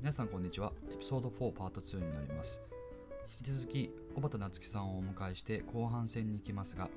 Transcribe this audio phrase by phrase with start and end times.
[0.00, 0.72] 皆さんこんにちは。
[0.90, 2.58] エピソード4パート2になります。
[3.38, 6.88] 引き続き小畑夏樹さんをお迎えして後半戦に行きますが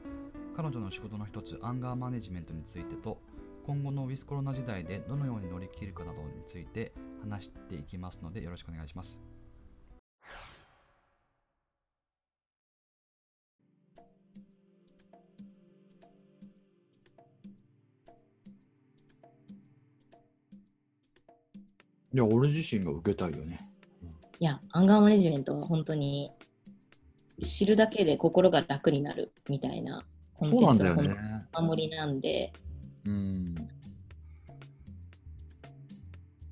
[0.55, 3.19] 彼女の仕事の一つアンガーマネジメントについてと
[3.65, 9.19] 今後のウィズコロナ時代でどのように乗り切るかなどについて話していきますのでよろしくお願いします。
[22.13, 23.59] いや、俺自身が受けたいよね。
[24.39, 26.31] いや、アンガーマネジメントは本当に
[27.43, 30.03] 知るだけで心が楽になるみたいな
[30.35, 32.53] コンテンツが守りなんで。
[33.05, 33.55] うん、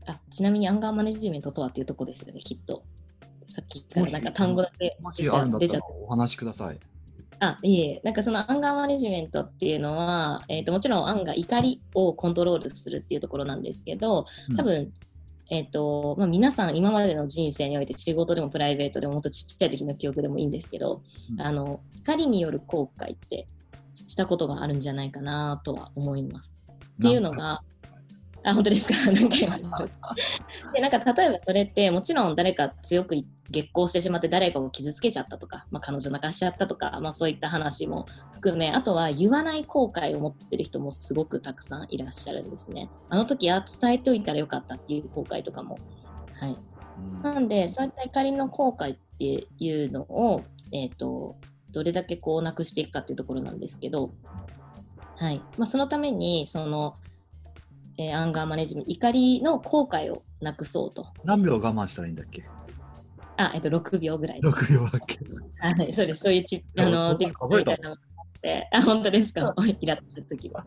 [0.06, 2.84] あちなみにアンガーマネジメントとはっていうとこですよね、きっと。
[3.46, 6.80] さっきからなんか単語だけ出ちゃったお話しください。
[7.40, 14.26] あいえ、なんかそのアンガーマネジメントっていうのは、えーと、もちろんアンが怒りをコントロールするっていうところなんですけど、
[14.56, 14.94] 多分、
[15.52, 21.02] えっ、ー、とまあ、皆さん今までの人生において仕事でもプライベートでももっとちっちゃい時の記憶でもいいんですけど、
[21.34, 23.48] うん、あの怒りによる後悔って
[23.94, 26.58] したことがあるんじゃないかなとは思います。
[27.00, 27.62] っていうのが
[28.44, 28.94] あ本当ですか？
[29.12, 29.94] 何回もあります。
[30.74, 33.16] でなんか例えばそれってもちろん誰か強く
[33.50, 42.90] 激高してしまって誰かを傷つけちゃったとか、まあ、彼女泣かしちゃったとか、まあ、そういった話も含めあとは言わない後悔を持ってる人もすごくたくさんいらっしゃるんですね。
[43.10, 45.78] あの時あ伝えておいたらよかったっていう後悔とかも。
[46.40, 46.56] はい、
[47.22, 51.36] なんでそういった怒りの後悔っていうのを、えーと、
[51.72, 54.12] どれだけこうなくしていくかっていうところなんですけど、
[55.18, 56.96] はいまあ、そのためにその、
[58.02, 61.06] えー、アンガーマネジメント怒りの後悔をなくそうと。
[61.24, 62.44] 何秒我慢したらいいんだっけ？
[63.38, 64.40] あ、えっと、6秒ぐらい。
[64.40, 65.20] 6秒だっけ？
[65.60, 66.22] はい、そうです。
[66.22, 67.96] そういうチあの、ティップみたいな
[68.72, 69.54] あ、本当ですか？
[69.80, 70.66] イラッとするときは。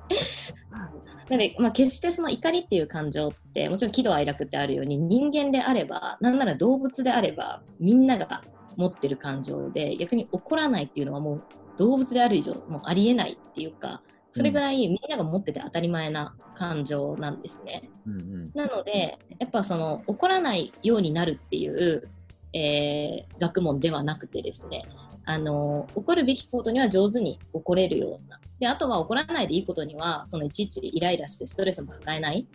[1.28, 8.42] なので、まあ、決してその怒りっていう感情って、もちろん喜怒哀楽ってあるように、人間であれば、なんなら動物であれば、みんなが
[8.76, 11.44] 持ってる感情で、逆に怒らないっていうのはもう
[11.78, 14.02] 動物である以上、もうありえないっていうか、
[14.34, 17.88] それぐらいみんなが持ってて当たり前な感情なんですね。
[18.06, 22.08] うんうん、なので、やっぱその怒らないようになるっていう
[22.54, 24.84] えー、学問ではなくてですね、
[25.24, 28.40] あの起こるべきことには上手に起これるような。
[28.60, 32.46] であとは起こらないでいいことにはそのいちいちイライラしてストレスも抱えない。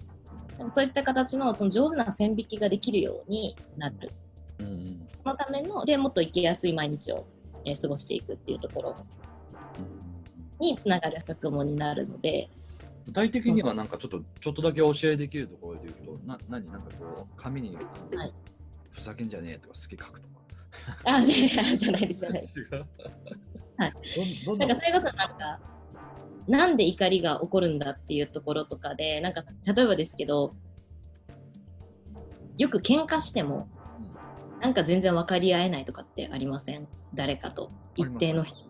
[0.67, 4.11] そういった形のその上手な線引きができるようになる、
[4.59, 7.25] うん、そのためのでもっと生きやすい毎日を、
[7.63, 8.95] えー、過ごしていくっていうところ
[10.59, 12.49] につながる学問になるので。
[13.05, 17.81] 具体的にはなんかちょっとちょっとだけ教えできるところで言うとな何なんかこう紙に、は
[18.25, 18.33] い、
[18.91, 20.35] ふざけんじゃねえとか好き書くとか。
[21.05, 22.59] あ、じゃじゃないです、じゃないです。
[22.69, 23.93] はい。
[24.59, 24.65] な？
[24.65, 25.59] んかそれこそなんか、
[26.47, 30.51] なんで怒りが起こるんだっていうところとかで、なんか例えばですけど、
[32.59, 33.67] よく喧嘩しても、
[34.61, 36.87] なんか全然分かり合えないとかってありません？
[37.15, 37.71] 誰かと。
[37.95, 38.68] 一定の人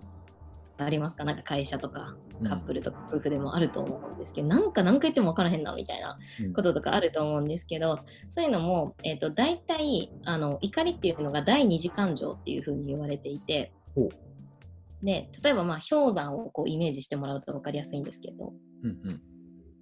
[0.85, 1.23] ありますか？
[1.23, 6.17] なんか会社とかカップルとか夫婦でもあると思うんですけど、うん、なんか何回言っても分からへんなみたいな
[6.55, 7.97] こととかあると思うんですけど、うん、
[8.31, 13.71] そういうのも、えーと、大体あの怒りっていうのが第二次感情っていうふうに言われていて。
[15.01, 18.51] で例えばまあ氷山をこうイメージしてもらうと分かりやすいんですけど、
[18.83, 19.21] うんうん。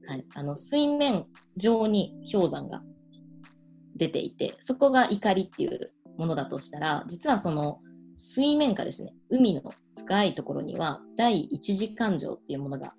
[0.08, 1.26] はい、あの水面
[1.56, 2.84] 上に氷山が
[3.96, 7.80] 出ていてそこが怒りっていうものだとしたら実はその
[8.16, 9.64] 水面下ですね海の
[9.98, 12.94] 深いところには第一次感情っていうものが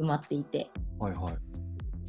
[0.00, 1.34] 埋まっていて、はいはい。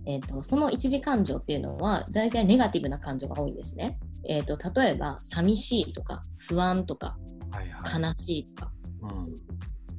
[0.05, 3.99] えーと、その一次感情っていうのは大体ネガティブな感情が多いんですね。
[4.27, 7.17] えーと、例えば寂しいとか不安とか、
[7.51, 9.35] はいはい、悲しいとか、うん、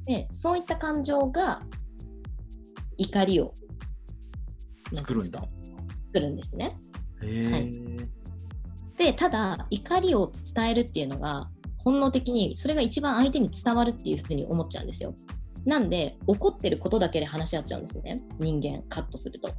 [0.05, 1.61] でそういった感情が
[2.97, 3.53] 怒りを
[4.93, 5.43] 作るんだ。
[6.03, 6.77] 作るんですね。
[7.21, 7.71] はい、
[8.97, 11.49] でただ怒りを伝えるっていうのが
[11.85, 15.15] 本能的にそれが一番相手に伝わるっていうふうに思っちゃうんですよ。
[15.65, 19.49] なんで怒ってることだけで話し合っちゃうんですね人間カットすると。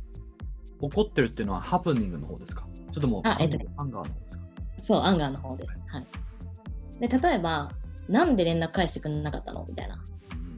[0.81, 2.67] 怒ってるっていうのはハプニングの方ですか？
[2.93, 4.45] ちょっともうあ、えっと、アンガーの方ですか？
[4.83, 5.83] そうアンガーの方です。
[5.89, 6.07] はい、
[7.01, 7.71] で例えば
[8.09, 9.65] なんで連絡返してくれなかったの？
[9.69, 10.05] みたいな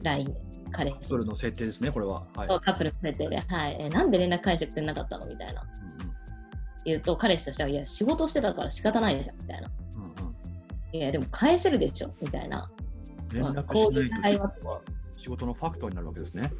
[0.03, 0.33] LINE で
[0.71, 0.95] 彼氏。
[0.97, 2.25] カップルの設定ですねこれは。
[2.35, 5.25] はい、そうカップルの設定で、はいえなんで連絡返してくれなかったの？
[5.27, 5.61] みたいな。
[5.61, 6.13] うんうん、
[6.85, 9.69] 言うと彼氏としてはいや仕事してたから仕方ないじゃんみたいな。
[10.91, 12.69] いや、でも返せるでしょみたいな。
[13.31, 14.81] 連絡しないと仕事は
[15.17, 16.51] 仕事のファクトになるわけですね。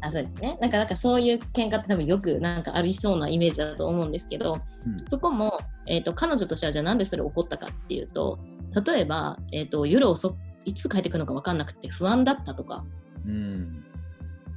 [0.00, 0.58] あそうですね。
[0.60, 8.38] なんか、なんかそういう喧嘩って多分よくなんかありそうなイメージだと思うんですけど、うん、そこも、えーと、彼女としてはじゃあなんでそれ起こったかっていうと、
[8.86, 12.84] 例えば、えーと、夜遅いつ帰ってくるのか分かんなくて不安だったとか、
[13.26, 13.84] うん、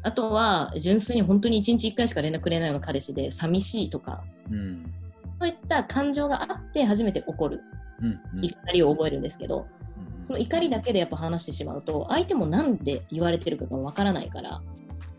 [0.04, 4.94] あとは純粋に本当に1日1回しか連絡くれないような彼氏で寂しいとか、うん、
[5.40, 7.62] そういった感情があって初めて起こる
[8.42, 9.82] 怒りを覚えるんですけど、うん
[10.20, 14.62] その怒りだけでやっぱ話してしまうと相手もなんで言われてるかがわからないから、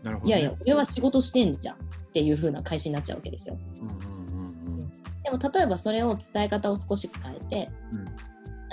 [0.03, 0.21] ね。
[0.23, 1.79] いやいや俺は仕事してんじゃんっ
[2.13, 3.57] ていう風な返しになっちゃうわけですよ。
[3.81, 4.89] うんうんうん
[5.23, 8.07] でも例えばそれを伝え方を少し変えてうん。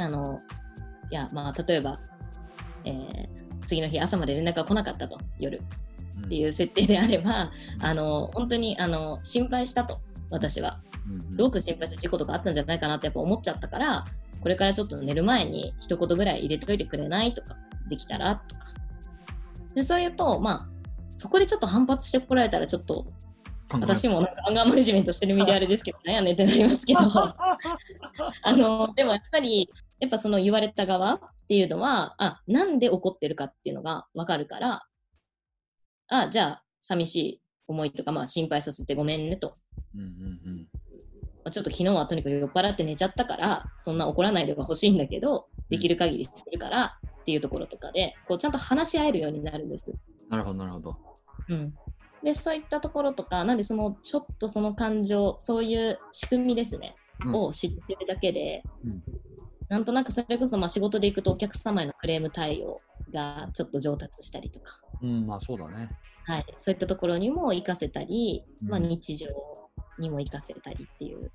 [0.03, 0.39] あの
[1.11, 1.99] いやまあ例えば、
[2.85, 3.29] えー
[3.63, 5.61] 次の日朝まで連絡が来なかったと夜。
[6.17, 6.25] うん。
[6.27, 10.79] っていう設定であれば、あの本当にあの心配したと私は。
[10.83, 10.90] うんうん
[11.33, 14.05] すごく心配した事故とかあったんじゃないかなってやっぱ思っちゃったから
[14.41, 17.57] これからちょっと寝る前に一言ぐらい入れておいてくれないとか
[17.89, 18.67] できたらとか。
[19.75, 20.69] でそういうとまあ
[21.11, 23.07] そこでちょっと反発してこられたらちょっと
[23.73, 27.47] 私もなんかアンガーマネジメントしてる身であれですけどなんやねんってなりますけどあ
[28.49, 29.71] のでもやっぱり
[30.01, 34.87] やっぱその言われた側っていうのはあなんで怒ってるかっていうのが分かるから
[36.09, 39.57] あじゃあ寂しい思いとか、まあ、心配させてごめんねと。
[39.95, 40.67] うんうんうん。
[40.67, 40.90] まあ
[41.51, 49.95] ちょっと昨日はとにかく酔っ払って寝ちゃったから、そんな怒らないでほしいんだけど、できる限りするからっていうところとかで、こうちゃんと話し合えるようになるんです。
[50.29, 50.97] なるほどなるほど。
[51.49, 51.75] うん。
[52.23, 57.35] で、そういったところとか、なんでそのちょっとその感情、そういう仕組みですね、うん。
[57.35, 59.03] を知ってるだけで、うん。
[59.71, 62.83] なんとなくそれこそまあ仕事で行くとお客様へのクレーム対応
[63.15, 65.91] がちょっと上達したりとか、うんまあそうだね。
[66.27, 69.27] はい、そういったところにも活かせたり、まあ、うん日常
[70.01, 71.31] にも活かせたりっていう、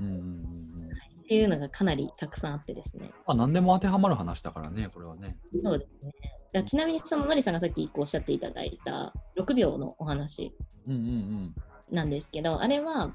[0.00, 0.86] うんうんうんうん
[1.26, 3.10] っていうのがかなりたくさんあってですね。
[3.26, 6.12] まあ何でも当てはまる話だからねこれはねそうですね。
[6.52, 10.54] だちなみにそののりさんがさっき一個おっしゃっていただいた6秒のお話
[10.86, 11.54] うんうん
[11.90, 13.14] なんですけど、あれは、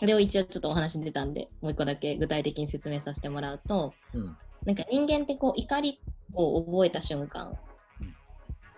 [0.00, 6.00] あれを一応ちょっとお話に出たんで、もう一個だけ具体的に説明させてもらうと、うんうんなんか人間ってこう怒り
[6.32, 7.54] を覚えた瞬間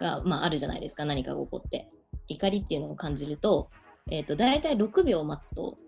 [0.00, 1.88] が、まあ、あるじゃないですか、何かが起こって。
[2.26, 3.70] 怒りっていうのを感じると、
[4.10, 5.78] えっ、と、大体6秒待つと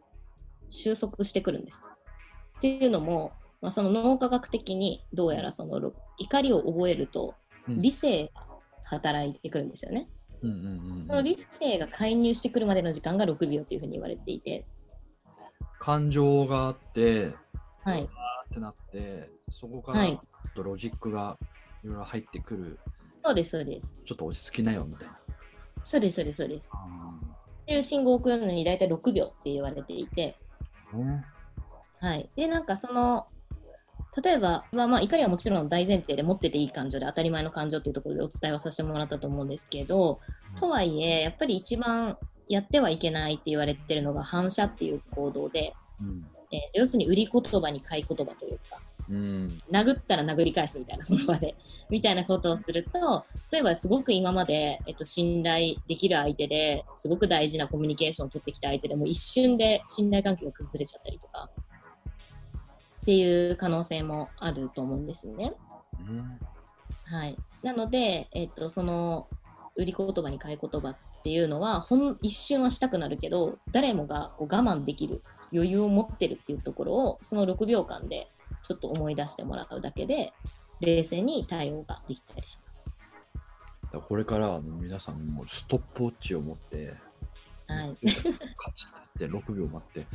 [0.69, 1.85] 収束してくるんです。
[2.59, 7.35] っていうのも、まあ、その脳科学的にどうやらそのろ怒りを覚えると
[7.69, 8.47] うん理性が
[8.85, 10.09] 働いてくるんですよね。
[10.43, 14.65] うんうんうんその理性が介入してくるまでの時間が6秒というふうに言われていて、
[15.79, 17.35] 感情があって
[17.85, 18.03] はい。
[18.03, 20.21] ってなってそこから
[20.55, 21.39] とロジックが
[21.85, 22.79] いろいろ入ってくる
[23.25, 23.99] そうです、そうです。
[24.05, 25.19] ちょっと落ち着きなよみたいな
[25.85, 26.71] そうです、そうです、そうです。
[27.75, 30.37] いう信号を送るのに大体6秒って言われていて、
[32.01, 32.29] はい。
[32.37, 33.27] で、なんかその、
[34.23, 40.21] 例えば、まあ、まあ怒りはもちろん大前提で持ってていい感情で当たり前の感情っていうところでお伝えをさせてもらったと思うんですけど、
[40.57, 42.17] とはいえ、やっぱり一番
[42.49, 46.27] やってはいけないって言われてるのが反射っていう行動で、うん。
[46.51, 48.81] えー要するに売り言葉に買い言葉というか、
[49.11, 51.55] うん殴ったら殴り返すみたいな、 その場で。
[51.89, 61.51] みたいなことをすると、例えばすごく今まで、えっと、信頼できる相手で、すごく大事なコミュニケーションを取ってきた相手でも一瞬で信頼関係が崩れちゃったりとか、
[63.03, 65.55] っていう可能性もあると思うんですね。
[66.01, 66.39] うん
[67.11, 67.37] はい。
[67.63, 69.29] なので、えっと、その、
[69.77, 75.23] 売り言葉に買い言葉っていうのは、ほん一瞬はしたくなるけど、誰もがこう我慢できる
[75.53, 78.29] 余裕を持ってるっていうところを、その6秒間で
[78.69, 80.35] ちょっと思い出してもらうだけで、
[80.81, 82.87] 冷静に対応ができたりします。
[84.07, 86.95] これからはもう皆さんもストップウォッチを持って
[87.67, 87.97] はい。
[88.59, 90.07] カチッてやって6秒待って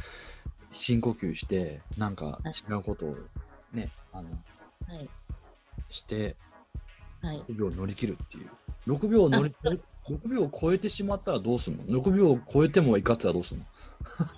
[0.71, 3.15] 深呼吸してなんか違うことを
[3.74, 4.29] ねあの
[4.88, 5.10] はい。
[5.89, 6.36] して
[7.24, 7.43] はい。
[7.50, 8.50] 6秒乗り切るっていう
[8.88, 9.69] 6秒乗りあ
[10.10, 13.65] 6秒を超えてしまったらどうすんの ?6 秒を超えても怒ってたらどうすんの？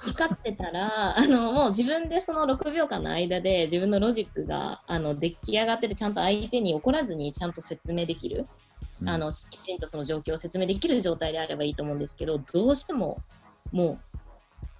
[0.07, 8.47] 怒ってたら、 あの、もう自分でその6秒間の間で自分のロジックが、あの、出来上がってて、ちゃんと相手に怒らずにちゃんと説明できる。
[9.01, 13.21] うんあのきちんとその状況を説明できる状態であればいいと思うんですけどどうしても
[13.71, 14.17] もう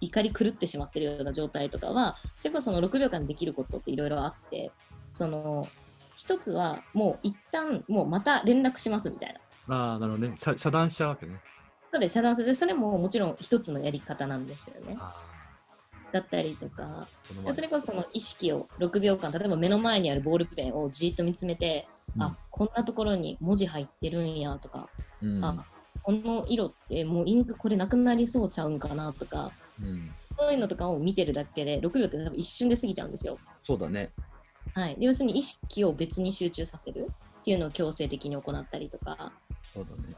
[0.02, 4.72] 怒り狂ってしまってるような状態とかはそれこそその6秒間でできることっていろいろあって
[5.12, 5.68] その
[6.16, 9.40] 一つはもう一旦もうまた連絡しますみたいな。
[9.68, 10.36] ああなるほどね。
[10.38, 11.40] 遮遮断しちゃうわけね。
[11.90, 12.54] それで遮断する。
[12.56, 14.98] それももちろん一つのやり方なんですよね。
[15.00, 15.24] あ
[16.12, 17.08] だったりとか。
[17.46, 21.88] あそれこそその意識を6秒間例えば目の前にあるボールペンをじーっと見つめて、
[22.20, 24.90] あこんなところに文字入ってるんやとか
[25.22, 25.44] うん。
[25.44, 25.66] あ
[26.04, 30.12] この色ってもうインクこれなくなりそうちゃうんかなとかうん。
[30.38, 33.38] そういうのとかを見てるだけで6秒って多分一瞬で過ぎちゃうんですよ。
[33.64, 34.12] そうだね。
[34.74, 37.08] はい、で要するに意識を別に集中させる
[37.40, 39.32] っていうのを強制的に行ったりとか
[39.76, 40.16] そうだね。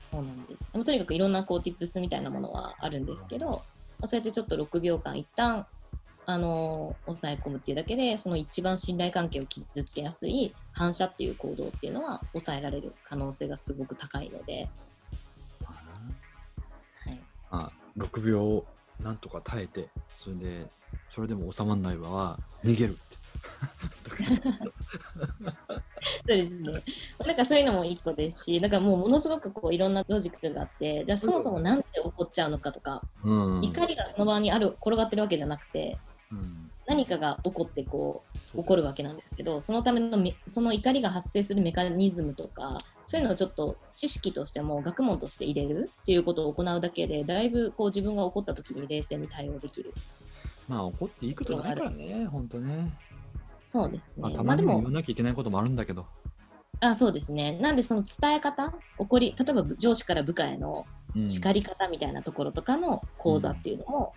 [0.00, 0.64] そうなんです。
[0.70, 3.54] でもとにかくいろんなこう tips みたいなものはあるんですけど、ま
[4.02, 5.66] あそうやってちょっと6秒間一旦
[6.26, 14.68] あのー抑え込むっていうだけでその一番信頼関係を傷つけやすい反射っていう行動っていうのは抑えられる可能性がすごく高いので、
[15.64, 17.20] はい、
[17.50, 18.64] あ6秒
[19.02, 20.66] なんとか耐えて、それで、
[21.10, 23.21] それでも収まらないわ、逃げるって。
[26.26, 26.82] そうですね。
[27.24, 33.62] なんかそういうのも一個ですし、だからもうものすごくこういろんなロジックがあって、じゃあそもそもなんで起こっちゃうのかとか、うん。
[33.62, 35.98] 怒りがその場にある、転がってるわけじゃなくて、
[36.30, 36.70] うん。
[36.86, 38.22] 何かが起こってこ
[38.54, 49.94] う起こるわけなんですけど、そのためのめその怒りが発生するメカニズムとか、そういうのをちょっと知識としても学問として入れるっていうことを行うだけで、だいぶこう自分が起こった時に冷静に対応できる。
[50.68, 52.90] まあ、怒っていいことないからね、ほんとね。
[53.72, 54.14] そうですね。
[54.18, 56.04] まあ、たまにも言わ、なきゃいけないこともあるんだけど。
[56.80, 57.58] あそうですね。
[57.58, 60.84] なんでその伝え方、怒り、例えば上司から部下への
[61.16, 64.12] うん叱り方みたいなところとかの講座っていうのも、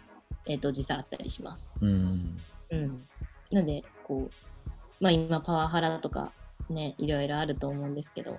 [0.45, 1.71] えっ、と実際あったりします。
[1.79, 2.37] うん。
[2.69, 3.07] うん。
[3.53, 6.33] なんで、こう、まあ今パワハラとか
[6.69, 8.37] ね、いろいろあると思うんですけど、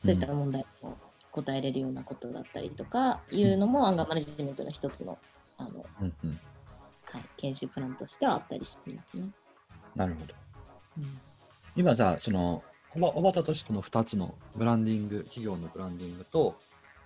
[0.00, 0.98] そういった問題も
[1.30, 5.18] 答えれるようなことだったりとかいうのも、アンガーマネジメントの一つの、
[5.56, 6.40] あの、うんうん。
[7.12, 9.28] はい、研修プランとしてはあったりしますね。
[9.94, 10.34] なるほど。
[10.98, 11.20] うん
[11.76, 12.62] 今じゃあ、その、
[12.94, 16.54] おばおばたとしての2つのブランディング、企業のブランディングと、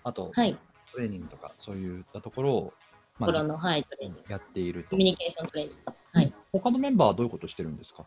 [0.05, 0.59] あと、はい、
[0.93, 2.75] トレーニングとか、そういったところを、
[3.19, 4.97] まあ、心の、はい、トレーニングやっているとコ。
[4.99, 5.93] ミュニケーショントレーニング。
[6.13, 6.35] はい。
[6.53, 8.05] 他のメンバーはどういうことしてるんですか？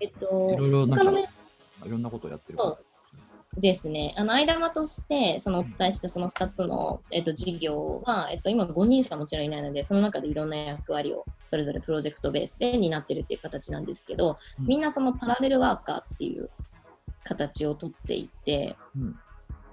[0.00, 2.58] えっと、いろいろなんかいろんなことをやってる
[3.56, 4.14] ですね。
[4.16, 16.50] あの、間間として、そのお伝えしたその2つの、えっと、事業は、えっと、今5人しかもちろんいないので、その中でいろんな役割をそれぞれプロジェクトベースで担ってるっていう形なんですけど、うんみんなそのパラレルワーカーっていう
[17.24, 19.18] 形をとっていて、うん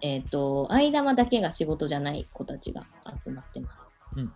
[0.01, 2.85] えっと、間間だけが仕事じゃない子たちが
[3.21, 3.99] 集まってます。
[4.15, 4.33] うん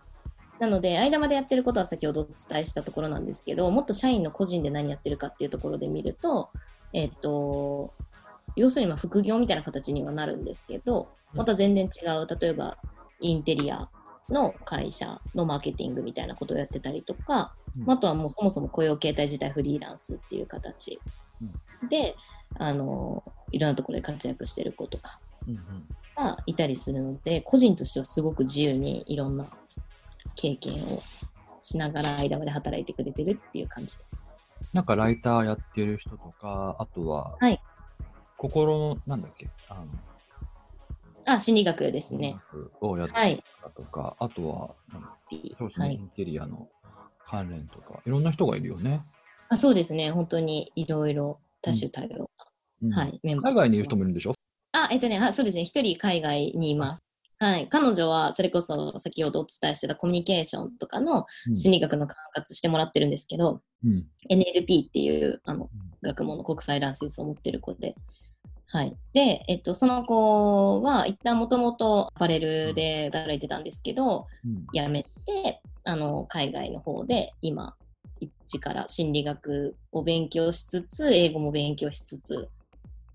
[0.58, 6.50] なので、間間でやってることは先ほどお伝えしたところなんですけど、もっと社員の個人で何やってるかっていうところで見ると、
[6.92, 7.92] えっと、
[8.56, 12.78] 要するにまあ副業みたいな形にはなるんですけど、また全然違う、例えば
[13.20, 13.88] インテリア
[14.28, 17.90] の会社のマーケティングみたいなことをやってたりとか、うん。
[17.90, 21.00] あとはもうそもそも雇用形態自体フリーランスっていう形。
[21.88, 22.16] で、
[22.58, 25.20] あのいろんなところで活躍してる子とか
[26.16, 29.46] がいたりするので、個人としてはすごく自由にいろんな
[30.34, 31.02] 経験を
[31.60, 34.32] しながら間まで働いてくれてるっていう感じです。
[34.72, 37.60] なんかライターやってる人とか、あとは、はい
[38.38, 39.86] 心の、なんだっけ、あの、
[41.26, 42.40] あ、心理学ですね。
[42.80, 43.36] をやってはい。
[43.36, 44.74] る方とか、あとは、
[45.58, 45.96] そうですね、イはい。
[45.96, 46.68] ンテリアの
[47.26, 49.02] 関連とか、いろんな人がいるよね。
[49.50, 50.10] あそうですね。
[50.10, 52.30] 本当にいろいろ多種多様、
[52.82, 54.34] うんはい、メンバー海外にいる人もいるんでしょ？
[54.72, 55.64] あ、えっとね、あそうですね。
[55.64, 57.02] 一人海外にいます。
[57.40, 57.68] はい。
[57.68, 64.06] 彼女は、それこそ先ほどお伝えしてたコミュニケーションとかの心理学の管轄してもらってるんですけど、うん。
[64.30, 65.70] NLP っていうあの
[66.02, 67.94] 学問の国際ランセンスを持ってる子で、
[68.70, 68.96] はい。
[69.14, 74.66] で、えっと、その子は、一旦もともとアパレルで働いてたんですけど、うん。
[74.74, 77.74] 辞めて、あの、海外の方で、今、
[78.20, 82.48] 一から心理学を勉強しつつ、英語も勉強しつつ、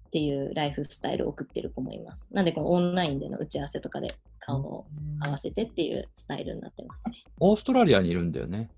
[0.08, 2.28] っていうライフスタイルを送ってる子もいます。
[2.32, 4.86] なんで、このオンラインでの打ち合わせとかで顔を
[5.20, 7.24] 合わせてっていうスタイルになってますね。
[7.40, 8.70] オーストラリアにいるんだよね。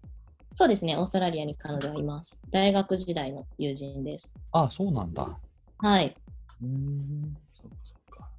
[0.51, 2.39] そうですね、オーストラリアに彼女はいます。
[2.51, 4.35] 大学時代の友人です。
[4.51, 5.37] あそうなんだ。
[5.79, 6.15] はい。
[6.61, 7.37] うーん。
[7.53, 8.29] そっかそっか。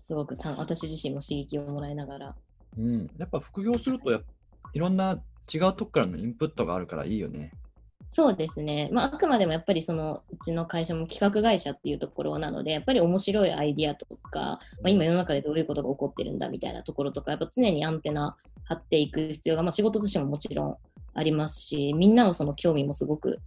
[0.00, 2.34] すごくた私自身も刺激をもらいながら。
[2.78, 3.10] うん。
[3.18, 4.12] やっぱ副業すると
[4.72, 7.52] いろんな違うとこからのインプットがあるからいいよね。
[8.06, 8.90] そうですね。
[8.92, 20.76] まあ、あくまでもやっぱりそのうちの会社も企画会社っていうところなので、やっぱり面白いアイディアとか、まあ、今世の中でどういうことが起こってるんだみたいなところとか、やっぱ常にアンテナ張っていく必要が、まあ、仕事としてももちろん
[21.14, 23.38] ありますし、みんなのその興味もすごく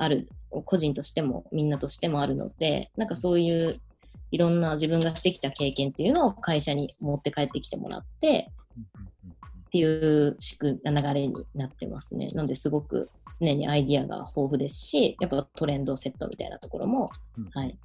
[0.00, 0.28] ある、
[0.64, 3.78] 個人としてもみんなとしてもあるので、なんかそういう
[4.30, 8.50] いろんな自分がしてきた経験っていうのを会社に持って帰ってきてもらって、
[9.66, 12.28] っていう仕組み流れになってますね。
[12.28, 17.78] なのですごく常にアイディアが豊富ですし、やっぱトレンドセットみたいなところも、うんはい、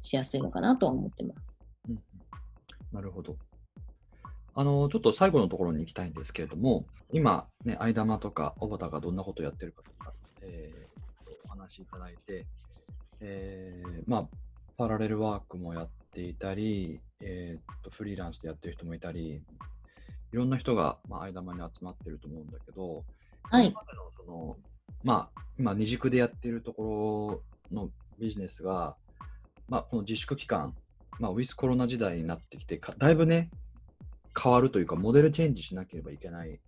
[0.00, 1.56] しやすいのかなとは思ってます。
[1.88, 2.02] うんうん
[2.90, 3.36] なるほど。
[4.54, 10.72] あの、ちょっと最後のところに行きたいんですけれども、今、ね、相玉とか小畑がどんなことをやってるかとか、え
[11.76, 12.46] いただいて、
[13.20, 14.28] えーまあ、
[14.76, 19.42] パラレルワークもやっていたり、えーっと、フリーランスでやってる人もいたり、
[20.32, 23.04] いろんな人が、まあ、相玉に集まってると思うんだけど、
[23.50, 24.56] はい今までのその、
[25.02, 28.96] まあ、今、二軸でやってるところのビジネスが、
[29.68, 30.74] まあ、この自粛期間、
[31.18, 33.50] まあ、ウィスコロナ時代になってきてか、だいぶね、
[34.40, 36.60] 変わるというか、モデルチェンジしなければいけない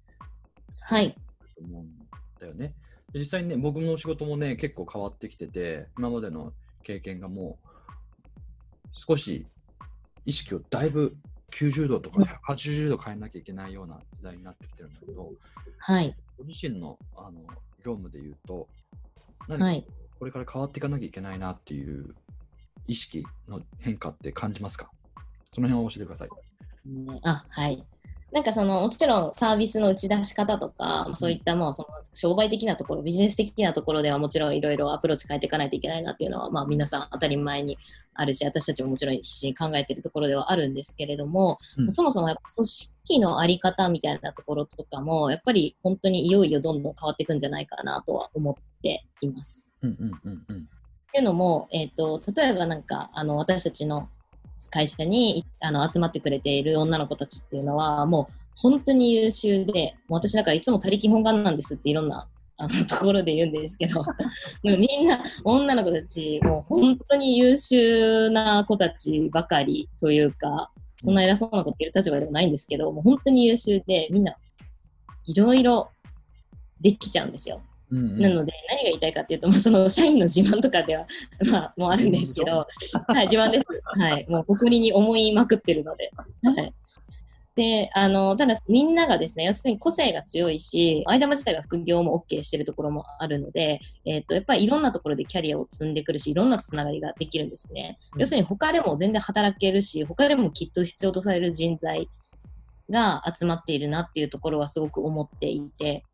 [0.81, 1.15] はい。
[1.55, 1.91] と思うん
[2.41, 2.75] だよね。
[3.13, 6.53] で実際にね、僕の仕事もね、結構変わってきてて、今までの
[6.83, 7.69] 経験がもう、
[8.93, 9.47] 少し
[10.27, 11.17] 意識をだいぶ
[11.51, 15.33] 90度とか180度変えなきゃいけないような時代になってきてるんだけど、
[15.79, 16.15] はい。
[16.39, 17.41] ご自身のあの
[17.85, 18.69] 業務で言うと、
[19.49, 19.85] 何。
[20.19, 22.15] これから変わっていかなきゃいけないなっていう
[22.87, 24.91] 意識の変化って感じますか？
[25.53, 26.29] その辺を教えてください。
[26.89, 27.83] ねあ、はい。
[28.33, 37.77] なんかその、もちろんサービスの打ち出し方とか、そういったもうその商売的なところ、ビジネス的なところではもちろんいろいろアプローチ変えていかないといけないなっていうのは、まあ皆さん当たり前に
[38.15, 49.75] あるし、私たちももちろん必死に考えているところではあるんですけれども、うんそもそもやっぱ組織のあり方みたいなところとかも、やっぱり本当にいよいよどんどん変わっていくんじゃないかなとは思っています。
[49.83, 50.57] うんうんうんうん。
[50.59, 54.09] っていうのも、えっと例えばなんかあの私たちの
[54.71, 64.01] 会社にあの集まってくれている女の子たちっていうのはもう本当に優秀でもう私だからいつも他力本願なんですっていろんなあの ところで言うんですけど
[64.63, 74.37] もみんな女の子たちもう本当に優秀な子たちばかりというかそんな偉そうなこと言える立場ではないんですけどもう本当に優秀でみんな
[75.25, 75.91] いろいろ
[76.81, 77.61] できちゃうんですよ。
[77.91, 81.07] うんうんなので、何が言いたいかっていうと、まあ、その社員の自慢とかでは、
[81.51, 82.67] まあ、もうあるんですけど、
[83.07, 83.65] はい、自慢です。
[83.99, 86.11] はい、もう誇りに思いまくってるので。
[86.43, 86.73] はい。
[87.57, 97.99] で、あの、ただ、みんながですね、要するに個性が強いし、間間自体が副業も OK してるところもあるので、えっ、と、やっぱりいろんなところでキャリアを積んでくるし、いろんなつながりができるんですね。
[98.15, 102.09] うん要するに他でも全然働けるし、他でもきっと必要とされる人材
[102.89, 106.05] が集まっているなっていうところはすごく思っていて、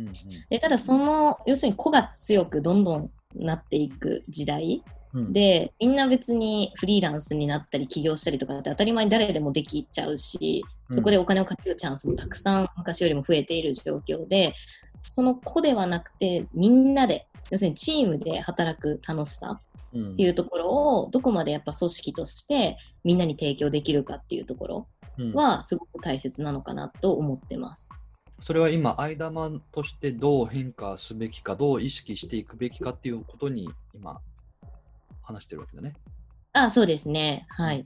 [0.00, 0.14] うんうん。
[0.48, 5.32] でただその要するに個が強くどんどんなっていく時代うん。
[5.32, 14.54] でみんな別にフリーランスになったり起業したりとかって当たり前に誰でもできちゃうしそこでお金を稼ぐチャンスもたくさん昔よりも増えている状況で
[14.98, 19.60] その個ではなくてみんなで要するにチームで働く楽しさ
[19.92, 20.12] うん。
[20.12, 24.86] っていうところをどこまでやっぱ組織としてみんなに提供できるかっていうところ
[25.18, 25.34] うん。
[25.34, 27.90] はすごく大切なのかなと思ってます。
[28.42, 34.20] それは今、間間としてどう変化すべきか、どう意識していくべきかっていうことに今、
[35.22, 35.94] 話してるわけだね。
[36.52, 37.46] あそうですね。
[37.50, 37.80] はい。
[37.80, 37.84] っ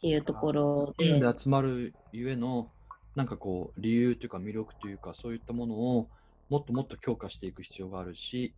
[0.00, 1.18] ていうところで。
[1.18, 2.70] で集まるゆえの、
[3.14, 6.08] なんかこう、理由というか魅力というか、そういったものを
[6.50, 8.54] もっともっと強化していく必要があるし、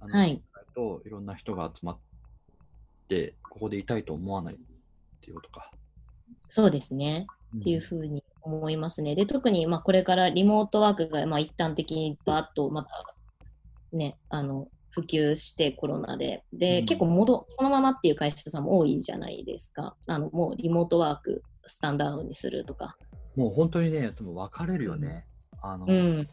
[0.00, 0.42] あのはい。
[0.74, 1.98] といろんな人が集まっ
[3.08, 4.58] て、ここでいたいと思わないっ
[5.20, 5.70] ていうことか。
[6.48, 7.26] そうですね。
[7.56, 9.14] っていうふうに思いますね。
[9.14, 12.90] で、特にまあこれからリモートワークがまあ一旦的にバーッとまた
[13.92, 16.44] ね、あの、普及してコロナで。
[16.52, 19.94] で、うん結構戻、そのままっていう会社さんも多いじゃないですか。
[20.06, 22.96] あの、もうリモートワークスタンダードにするとか。
[23.36, 25.26] もう本当にね、でも分かれるよね。
[25.62, 26.28] あの、うん。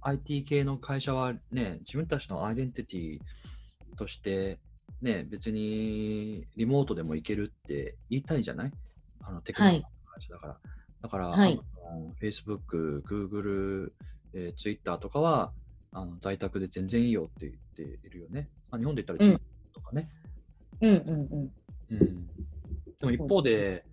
[0.00, 3.18] IT 系の会社はね、自分たちのアイデンティティ
[3.96, 4.58] として、
[5.00, 8.72] ね、別にリモートでもいけるって言いたいじゃない？
[9.22, 10.56] あのテクノロジーの会社だから。
[11.02, 11.60] だから、はい
[12.20, 13.92] Facebook、Google、
[14.32, 15.52] えー Twitter とかは
[15.92, 18.48] あの在宅で全然いいよって言っているよね。
[18.70, 19.42] まあ、日本で言ったらうん G
[19.74, 20.08] とかね。
[20.80, 21.52] うんうんうん。
[21.90, 23.84] うん、でも一方で、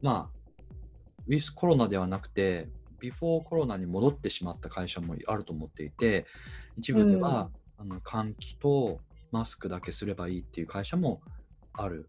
[0.00, 0.52] まあ、
[1.26, 2.68] ウィスコロナではなくて、
[3.00, 6.26] ビフォーコロナに戻ってしまった会社もあると思っていて、
[6.78, 9.00] 一部では、あの換気と
[9.30, 11.20] マスクだけすればいいっていう会社も
[11.72, 12.08] ある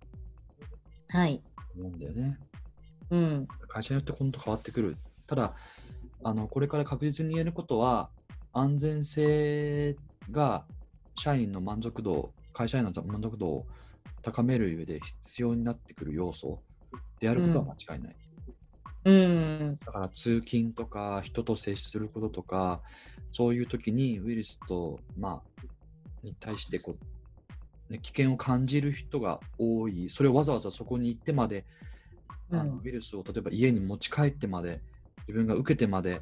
[1.10, 1.42] はい。
[1.76, 2.40] と思うんだよね。
[3.12, 3.48] うん。
[3.68, 4.98] 会社によって本当変わってくる。
[5.28, 5.56] ただ、
[6.24, 8.10] あのこれから確実に言えることは、
[8.54, 9.96] 安全性
[10.32, 10.66] が
[11.16, 13.68] 社員の満足度、会社員の満足度を
[14.22, 16.62] 高める上で必要になってくる要素
[17.20, 18.16] であることは間違いない。
[19.06, 19.78] うん。
[19.86, 22.82] だから通勤とか人と接することとか、
[23.32, 25.62] そういう時にウイルスと、まあ、
[26.24, 26.98] に対してこ
[27.90, 31.66] う、ね、危険を感じる人が多い、それをわざわざそこに行ってまで、
[32.52, 34.82] あのうんウイルスを例えば家に持ち帰ってまで、
[35.28, 36.22] 自分が受けてまで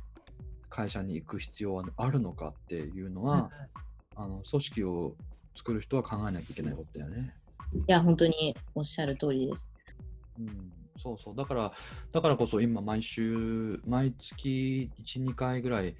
[0.70, 3.50] 会社に行く必要はあるのかっていうのは、
[4.16, 5.16] あの組織を
[5.56, 7.34] 作る人は考えなきゃいけないことだよね。
[7.88, 9.70] いや、本当におっしゃる通りです。
[10.40, 11.36] うん、そうそう。
[11.36, 11.74] だから、
[12.12, 15.96] だからこそ今毎週、毎月1、2回ぐらい、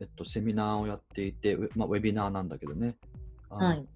[0.00, 2.96] えっと、セミナーをやっていて、ウェ,、まあ、ウェビナーなんだけどね。
[3.48, 3.86] はい。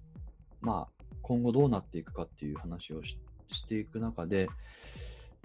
[0.61, 3.17] まあ、今後どうなっていくかっていう話をし
[3.51, 4.49] していく中で、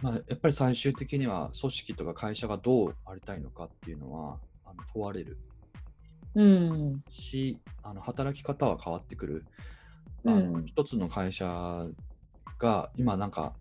[0.02, 5.38] まあ、やっぱり最終的には組織とか会社がどうありたいのかっていうのはあの問われる
[6.34, 7.02] うん。
[7.10, 9.44] し、あの働き方は変わってくる。
[10.24, 11.86] あうんの一つの会社
[12.58, 13.54] が今なんか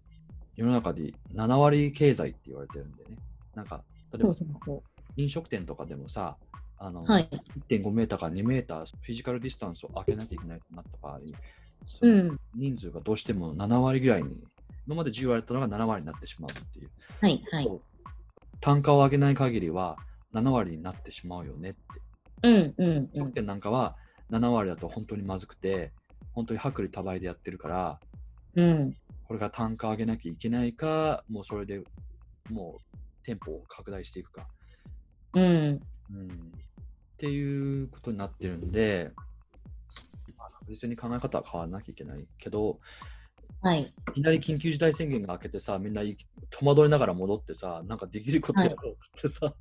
[0.56, 3.18] 世の中で7割経済って言われてるんでね。
[3.56, 4.84] なんか例えばそ
[5.18, 6.38] 飲食店とかでもさ、
[6.78, 7.30] あのはい。
[7.70, 11.20] 1.5メーターから2メーターフィジカルディスタンスを空けなきゃいけないとなった場合、
[11.86, 12.40] そのうん。
[12.56, 14.30] 人数がどうしても7割ぐらいに、
[14.88, 16.90] 今まで10割だったのが7割になってしまうっていう。
[17.22, 17.44] はい。
[17.52, 17.82] はい。
[18.60, 19.98] 単価を上げない限りは
[20.34, 21.80] 7割になってしまうよねって。
[22.44, 23.46] うんうんうん。
[23.46, 23.96] なんかは
[24.32, 25.92] 7割だと本当にまずくて、
[26.34, 28.00] 本当に薄利多売でやってるから、
[28.56, 28.98] うん。
[29.28, 31.80] これが単価を上げなきゃいけないか、もうそれで
[32.50, 34.48] もう店舗を拡大していくか。
[35.34, 35.44] うん。
[35.44, 35.80] うん、
[36.28, 39.12] っていうことになってるんで、
[40.38, 42.80] まあ別に考え方は変わらなきゃいけないけど、
[43.62, 43.94] はい。
[44.10, 46.18] いきなり緊急事態宣言が明けてさ、みんない
[46.50, 49.54] 戸惑いながら戻ってさ、なんかできることやろうっつってさ、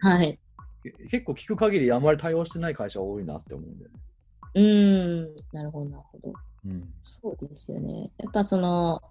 [0.00, 0.38] はい。
[1.10, 4.00] 結構聞く限りあんまり対応してない会社多いなって思うんだよね。
[4.54, 5.36] うーん。
[5.52, 6.32] なるほど、なるほど。
[6.64, 6.94] うん。
[7.00, 8.10] そうですよね。
[8.18, 9.02] やっぱその、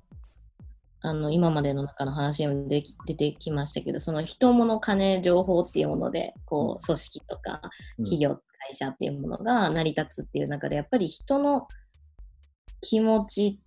[1.01, 7.61] あの今までの中の話にも出て出てきましたけど、その人物金情報っていうもので、こう組織とか
[7.97, 11.67] 企業、会社っていうものが成り立つっていう中で、やっぱり人の
[12.81, 13.59] 気持ち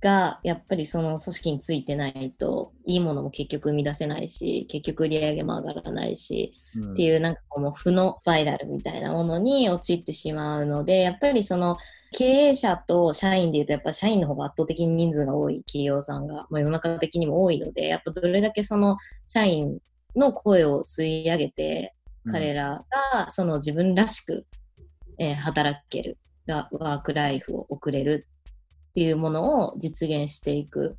[0.00, 11.76] がやっぱりその組織についてないと、いいものも結局生み出せないし、結局売り上げも上がらないし、うん、っていうなんかこの負のスパイラルみたいなものに陥ってしまうので、やっぱりその
[12.12, 19.78] 経営者と社員でいうと、やっぱ社員の方が圧倒的に人数が多い企業さんが、まあ、世の中的にも多いので、やっぱどれだけその社員
[20.14, 21.94] の声を吸い上げて、
[22.30, 22.84] 彼ら
[23.14, 24.46] がその自分らしく、
[25.18, 28.26] えー働けるワワークライフを送れる
[28.98, 30.96] っていうものを実現していく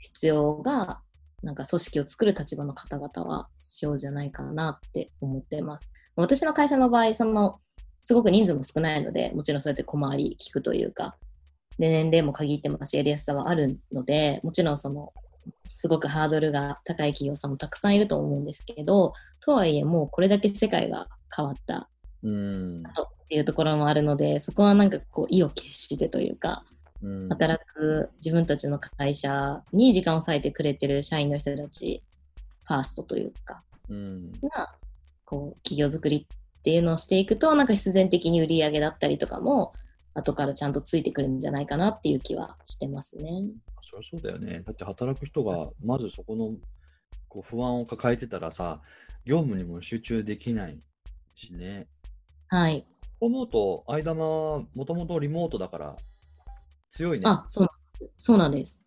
[0.00, 1.00] 必要が
[1.42, 5.94] なんか組織を作る立場の方々は必要じゃないかなって思っています。
[6.14, 7.58] 私の会社の場合、その
[8.02, 11.16] すごく人数も少ないので、もちろんそうやって小回り聞くというか、
[11.78, 15.14] で年齢も限ってますし、やりやすさはあるので、もちろんその
[15.64, 21.88] すごくハードルが高い企業さんもたくさんいると思うんですけど、とはいえもうこれだけ世界が変わった
[22.24, 22.76] うん。
[22.78, 22.80] っ
[23.28, 26.77] ていうところもあるので、そこはなんかこう意を決してというか、うん。
[27.28, 32.02] 働く自分たちの会社に時間を割いてくれてる社員の人たち、
[32.66, 34.32] ファーストというか、うん。
[34.32, 34.74] が、
[35.24, 36.26] こう、企業づくり
[36.58, 39.72] っていうのをしていくと、なんか必然的に売り上げだったりとかも、
[40.14, 43.24] 後からちゃんとついてくるんじゃないかなっていう気はしてますね。
[43.90, 44.62] そりゃそうだよね。
[44.66, 46.56] だって働く人がまずそこの
[47.28, 48.82] こう不安を抱えてたらさ、
[49.24, 50.78] 業務にも集中できない
[51.34, 51.86] しね。
[52.48, 52.86] はい。
[53.20, 55.96] そう思うと、間間はもともとリモートだから
[56.90, 57.22] 強いね。
[57.26, 57.68] あ、そう。
[58.16, 58.80] そうなんです。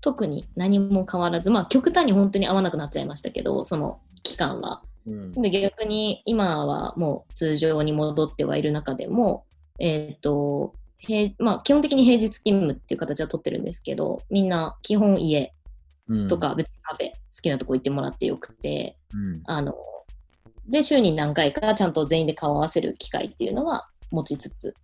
[0.00, 4.82] 特に何も変わらず、まあ極端に本当に合わなくなっちゃいましたけど、その期間は。
[5.06, 5.32] うん。
[5.42, 9.44] で逆に今はもう通常に戻ってはいる中でも、
[9.78, 15.52] えっ、と、平まあ、基本的に平日勤務っていう形は取ってるんですけど、みんな基本家
[16.08, 19.42] うんとか別にカフェ、好きなとこ行ってもらってよくて、うん。
[19.46, 19.74] あの、
[20.68, 24.74] で、週に何回かちゃんと全員で顔を合わせる機会っていうのは持ちつつ、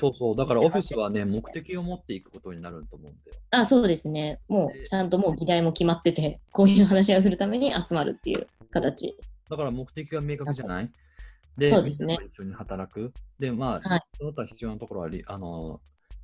[0.00, 0.36] そうそう。
[0.36, 3.38] だからオフィスはね、目的を持っていくことになると思うんだよ。
[3.50, 4.40] あ、そうですね。
[4.48, 9.16] もうちゃんともう議題も決まってて、 こういう話をするために集まるっていう形。
[9.50, 10.90] だから目的が明確じゃない？
[11.56, 13.12] で、そうですね一緒に働く？
[13.38, 15.80] で、まあ、はいその他必要なところはリ、あの、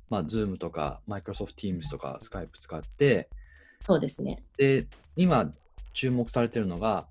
[0.09, 3.29] まあ、Zoom とか Microsoft Teams とか Skype 使って、
[3.85, 4.43] そうですね。
[4.57, 5.51] で、今
[5.93, 7.07] 注目されてるのが、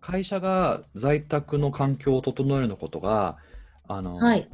[0.00, 3.36] 会社が在宅の環境を整えるのことが、
[3.86, 4.48] あの、はい。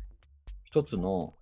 [0.64, 1.34] 一つの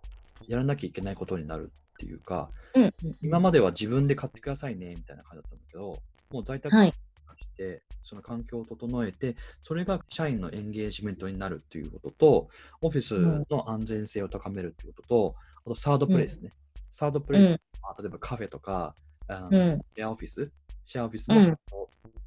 [0.48, 2.92] やらなきゃいけないことになるっていうか、うんうん。
[3.22, 5.98] 今までは自分で買ってくださいねみたいな感じだったんだけど、
[6.30, 6.94] もう在宅はい。
[7.36, 12.48] して、その環境を整えて、それが社員のエンゲージメントになるっていうことと、
[12.80, 13.14] オフィス
[13.50, 16.50] の安全性を高めるっていうことと、あとサードプレイスね。
[16.90, 17.60] サードプレイス、うん。
[17.82, 18.94] まあ例えばカフェとか、
[19.28, 19.80] あのうん。
[19.96, 20.50] シェアオフィス、
[20.84, 21.58] シェアオフィスもうん。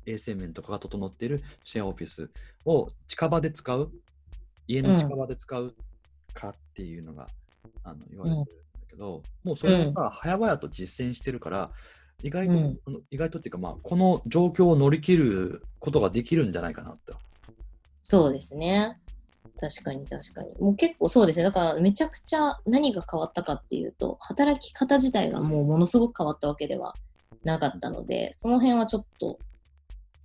[0.06, 2.30] 衛生面とかが整っているシェアオフィス
[2.66, 3.92] を近場で使う、
[4.68, 5.76] 家の近場で使う
[6.34, 7.28] かっていうのが、
[7.84, 8.52] あの言われてるんだ
[8.90, 11.72] けど、もうそれをさ、早々と実践してるから、
[12.24, 12.80] 意外と、うん
[13.12, 17.14] 意外とっていうか、まあ、この状況を乗り切ることができるんじゃないかなって。
[18.02, 19.00] そうですね。
[19.60, 20.54] 確かに確かに。
[20.60, 21.44] もう結構そうですね。
[21.44, 26.96] だからめちゃくちゃ何が変わったかっていうと、働き方自体がもうものすごく変わったわけでは
[27.44, 29.40] なかったので、その辺はちょっと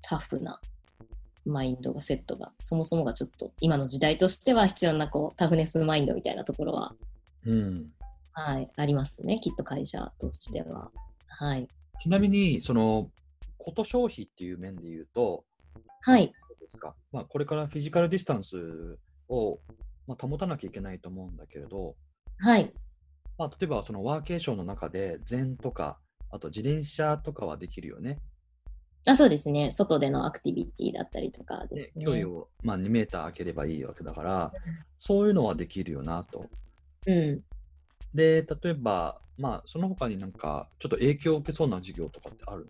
[0.03, 0.61] タフな
[1.45, 6.95] マインドがセットが、そもそもがちょっと今の時代としては必要なこうタフネスマインドみたいなところは、
[7.45, 7.93] うん、
[8.33, 9.41] はい、ありますね。
[9.41, 10.91] きっと会社としては。
[11.29, 11.69] はい。
[12.01, 13.11] ちなみに、その、
[13.59, 15.45] こと消費っていう面で言うと、
[16.01, 16.33] はい。
[16.61, 19.59] ですか、まあ、これからフィジカルディスタンスを、
[20.07, 21.97] まあ、保たなきゃいけないと思うんだけれど、
[22.39, 22.73] はい。
[23.39, 25.99] まあ、例えばそのワーケーションの中で禅とか、
[26.31, 28.19] あと自転車とかはできるよね？
[29.05, 29.73] あそうですね。
[29.73, 32.05] 外でのアクティビティだったりとかでですね。
[32.05, 34.53] 距離を、まあ、2メーター空ければいいわけだから、
[35.01, 36.47] そういうのはできるよなと。
[37.07, 37.45] うん。
[38.15, 42.69] で、例えば、まあ、その他になんか、ちょっと影響を受けそうな授業とかってある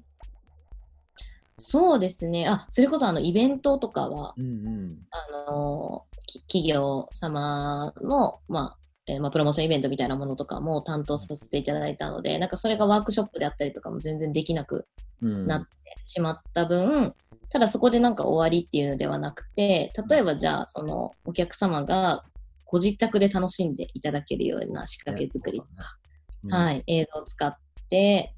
[1.59, 2.49] そうですね。
[2.49, 5.07] あ、それこそあのイベントとかは、うんうん。
[5.11, 14.87] あのき企業様の、まあえーまあ、プロモーションイベントみたいなものとかも担当させていただいたので、なんかそれがワークショップであったりとかも全然できなく
[15.23, 15.69] うん、なって
[16.05, 17.15] しまった分、
[17.51, 22.25] ただそこでなんか終わりっていうのではなくて、例えばじゃあ、そのお客様が
[22.73, 25.99] ご自宅で楽しんでいただけるような仕掛け作りとか、
[26.45, 26.55] うん。
[26.55, 27.55] はい、映像を使っ
[27.91, 28.35] て、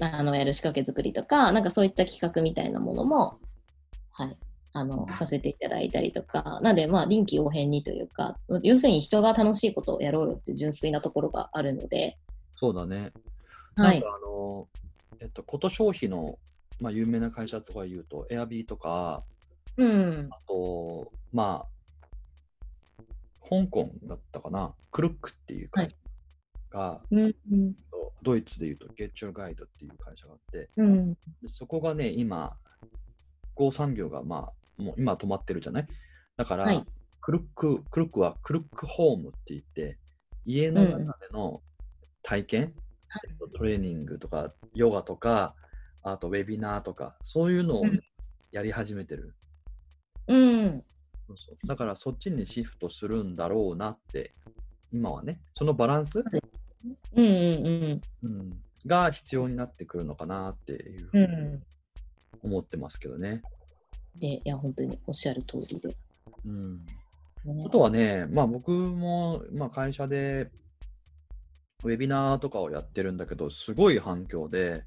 [0.00, 3.38] あの、やる仕掛け作りとか、なんかそういった企画みたいなものも、
[4.10, 4.36] はい、
[4.72, 12.18] あの、させていただいたりとか、なんで、まあ、臨機応変にというか、要するに人が楽しいことをやろうよって純粋なところがあるので、
[12.56, 13.12] そうだね。
[13.76, 14.00] はい。
[14.00, 14.66] なんか、あの、
[15.20, 16.36] えっと、こと消費の、
[16.80, 19.22] まあ、有名な会社とか言うと、エアビーとか、
[19.76, 21.77] うん、あと、まあ、
[23.48, 25.96] 香港だったかな、クルックっていう会社
[26.78, 27.76] が、うん、うん、
[28.22, 32.56] ドイツで言うと、ゲッチューガイドっていう会社があって、うん、でそこがね、今、
[33.54, 35.86] 工産業が、まあ、もう今止まってるじゃない？
[36.36, 36.84] だから、はい。
[37.20, 39.98] クルック、クルックはクルックホームって言って、
[40.44, 41.60] 家の中での
[42.22, 42.74] 体験、
[43.28, 45.56] えっとトレーニングとか、ヨガとか、
[46.04, 48.00] あとウェビナーとか、そういうのをね、うん。
[48.52, 49.34] やり始めてる。
[50.28, 50.84] うん、
[51.28, 51.66] そうそう。
[51.66, 54.32] だからそっちにシフトするんだろうなって、
[54.92, 56.22] 今はね、そのバランス、
[57.14, 58.50] うん、うん、うん、
[58.86, 61.52] が必要になってくるのかなっていうふう、うん。
[61.54, 61.60] に
[62.42, 63.42] 思ってますけどね。
[64.16, 65.94] で、いや、本当におっしゃる通りで。
[66.44, 66.84] うん、
[67.44, 67.64] ね。
[67.66, 70.50] あとはね、まあ僕も、まあ、会社で
[71.84, 74.84] ウェビナーとかをやってるんだけど、すごい反響で、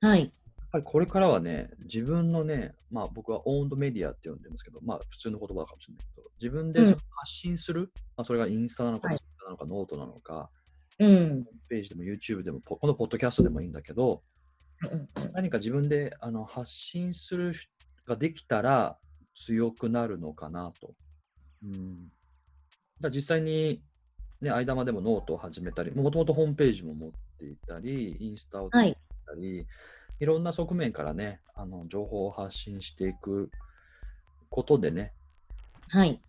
[0.00, 0.30] はい、
[0.74, 9.18] ぱりこれからはね、自分のね、まあ僕はオウンドメディアって呼んでますけど、まあ普通の言葉かもしれないけど、自分で発信する、まあそれがインスタなのか、はい。
[9.44, 10.50] なのか、ノートなのか、
[10.98, 14.22] うん、ホームページでも YouTube でも、ポこのポッドキャストでもいいんだけど、
[14.90, 17.68] うん、何か自分であの発信するし
[18.06, 18.98] ができたら
[19.36, 20.94] 強くなるのかなと。
[21.62, 22.08] うん、
[23.00, 23.80] だ実際に、
[24.40, 29.66] ね、間までもノートを始めたり、もともとホームページも持っていたり、インスタを作っはい、たり、い、
[30.20, 33.50] ろんな側面からね、あの情報を発信していく
[34.50, 35.12] ことでね、
[35.88, 36.20] はい、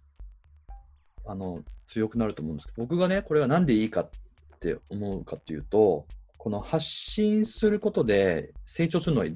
[1.25, 4.09] あの強くなると思うんですけど、僕がね、これがなんでいいかっ
[4.59, 6.05] て思うかっていうと、
[6.37, 9.27] この発信することで成長するのは、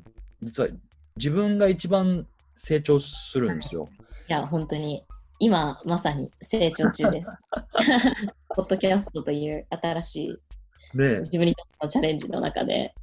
[0.41, 0.69] 実は
[1.15, 3.87] 自分が一番成長するんですよ。
[4.27, 5.05] いや、本当に、
[5.41, 7.31] 今まさに成長中です。
[8.55, 12.93] ポッドキャストという新しいで、自分にとってのチャレンジの中で、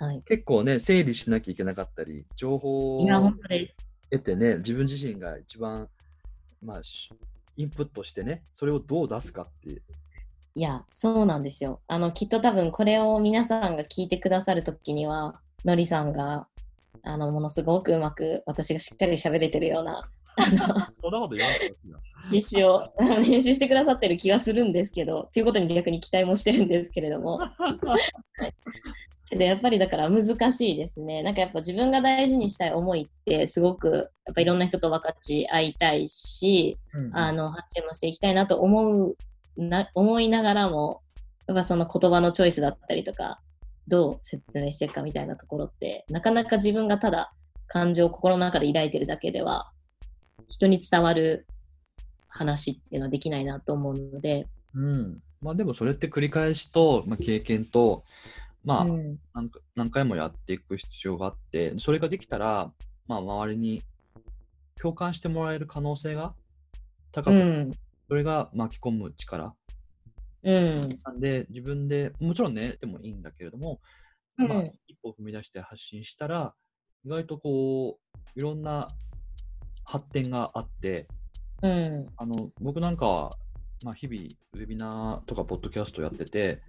[0.00, 0.22] はい。
[0.22, 3.06] 結構ね、整理しなきゃいけなかったり、情報を。
[4.10, 5.88] 得てね、自分自身が一番、
[6.62, 7.10] まあ、し
[7.56, 9.82] インプットしてね、それをどう出すかって
[10.54, 11.80] いや、そうなんですよ。
[11.86, 15.34] あの、きっと多分これを皆さんが聞いてくださるときには、
[15.66, 16.48] のりさんが、
[17.02, 20.02] あの、ものすごくうまく、私がしっかり喋れてるような、
[20.36, 20.64] あの、そ
[21.08, 21.56] んなこと言わな
[22.64, 27.38] を 編集してくださってる気がするんですけど、ということに逆に期待もしてるんですけれども。
[29.30, 31.22] でやっぱりだから難しいですね。
[31.22, 36.78] なんかやっぱ自分が大事にしたい思いってすごくやっぱいろんな人と分かち合いたいし、
[37.12, 39.16] あの発信もしていきたいなと思う
[39.56, 41.02] な思いながらも
[41.46, 43.40] やっぱその言葉のチョイスだったりとか
[43.86, 47.32] どう説明していくかみたいなところってなかなか自分がただ
[47.66, 49.70] 感情を心の中で抱いてるだけでは
[50.48, 51.46] 人に伝わる
[52.28, 55.22] 話っていうのはできないなと思うので、うん。
[55.40, 58.04] まあでもそれって繰り返しと、まあ、経験と、
[58.64, 59.18] まあ、うん。
[59.74, 62.72] 何回もやっていく必要があって、それができたら、
[63.06, 63.82] まあ、周りに
[64.80, 66.34] 共感してもらえる可能性が
[67.12, 67.72] 高く、うん。
[68.08, 69.54] それが巻き込む力。
[70.42, 70.74] うん。
[71.04, 73.80] なんで、自分で、もちろんね、でもいいんだけれども、
[74.36, 76.54] まあうん、一歩踏み出して発信したら、
[77.04, 78.88] 意外とこう、いろんな
[79.84, 81.08] 発展があって、
[81.62, 82.06] うん。
[82.16, 83.30] あの僕なんかは、
[83.84, 84.22] まあ、日々、
[84.54, 86.62] ウェビナーとかポッドキャストやってて、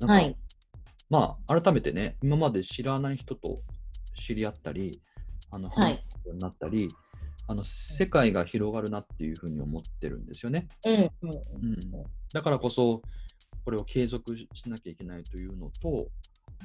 [0.00, 0.36] なんか、はい
[1.08, 3.60] まあ、改めてね、今まで知らない人と
[4.16, 5.00] 知り合ったり、
[5.50, 6.88] あの、はい話すようになったり、
[7.48, 10.66] あの、世界が広がるなっていうふうに思ってるんですよね。
[10.84, 11.76] うんうんうん。
[12.32, 13.02] だからこそ、
[13.64, 16.08] これを継続しなきゃいけないというのと、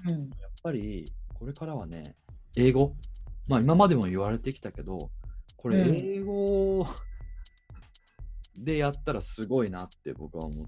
[0.08, 2.16] うんやっぱり、これからはね、
[2.56, 2.96] 英語。
[3.48, 5.12] まあ、今までも言われてきたけど、
[5.58, 6.88] これ、うん英語
[8.58, 10.66] でやったらすごいなって僕は思っ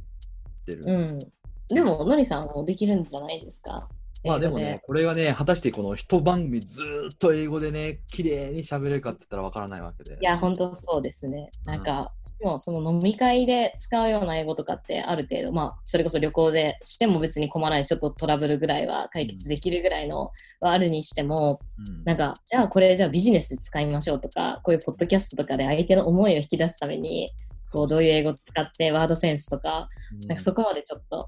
[0.65, 0.83] てる。
[0.85, 1.19] うん
[1.69, 3.87] でものりさんもできるんじゃないですか？
[4.25, 10.13] まあでもね、これがね、果たしてこの一番組ずーっと英語でね、綺麗に喋れるかって言ったらわからないわけで。
[10.13, 11.51] いや、本当そうですね。
[11.65, 22.03] なんか、もうその飲み会で使うような英語とかってある程度、まあ、それこそ旅行でしても別に困らない、ちょっとトラブルぐらいは解決できるぐらいのはあるにしても、うん。
[22.05, 27.29] なんか、じゃあこれじゃあビジネスで使いましょうとか、こういうポッドキャストとかで相手の思いを引き出すために、
[27.73, 29.89] こうどういう英語を使ってワードセンスとか、
[30.27, 31.27] なんかそこまでちょっと、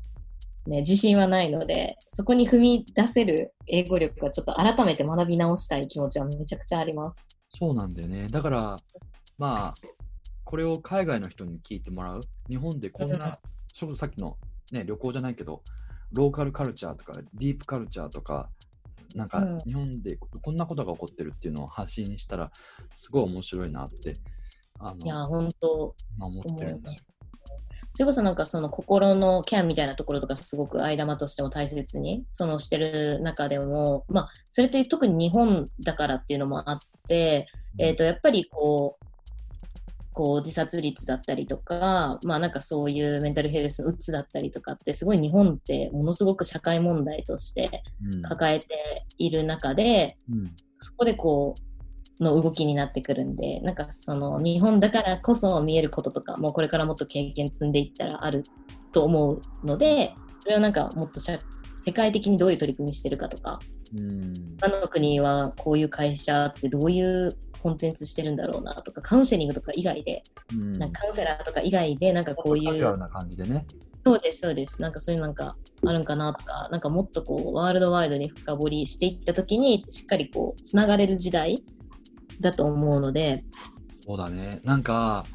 [0.67, 7.29] ね、自信はないので、そこに踏み出せる英語力はちょっと改めて学び直したい気持ちはめちゃくちゃあります。
[7.49, 8.27] そうなんだよね。
[8.27, 8.75] だから、
[9.37, 9.75] まあ、
[10.43, 12.21] これを海外の人に聞いてもらう。
[12.49, 13.39] 日本でこんうんな、
[13.73, 14.37] それこそさっきの、
[14.71, 15.61] ね、旅行じゃないけど、
[16.11, 18.49] ローカルカルチャーとか、ディープカルチャーとか、
[19.15, 22.51] なんかうん日本でこんなことが起こってるっていうのを発信したら、
[22.93, 24.13] すごい面白いなって、
[24.79, 27.14] あのいや、本当まあ思ってるんですよ。
[27.95, 37.47] それこそなんかその心のケアみたいなところとかすごく間玉としても大切にそのしてる中でも、まあ、それって特に日本だからっていうのもあって、
[37.79, 39.05] えー、とやっぱりこう
[40.11, 48.21] こう自殺率だったりとか、まあなんかそういうメンタルヘルスのうつだったりとかってすごい日本ってものすごく社会問題としてうん。
[48.21, 50.55] 抱えている中で、うん。
[50.79, 51.74] そこでこう
[52.19, 58.43] の動きになってくるんで、なんかその日本だからこそ見えることとか、もうこれからもっと経験積んでいったらある
[58.91, 61.37] と思うので、それをなんかもっと社
[61.75, 63.59] 世界的にどういう取り組みしてるかとか、
[63.95, 64.33] うん。
[64.59, 67.29] 他の国はこういう会社ってどういう
[67.61, 70.23] コンテンツしてるんだろうなとか、カウンセリングとか以外で、
[70.53, 70.73] うん。
[70.73, 73.65] なんかカウンセラーとか以外で、なんかこういう、な感じでね。
[74.05, 81.61] そうです、そうです、なんかそういうなんかあるんかなとか、なんかもっとこう、ワールドワイドに深掘りしていったときに、しっかりこう、つながれる時代
[82.39, 83.43] だと思うので、
[84.05, 84.59] そうだね。
[84.63, 85.25] なんか、